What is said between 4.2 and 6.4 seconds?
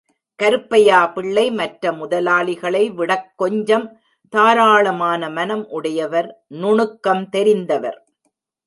தாராளமான மனம் உடையவர்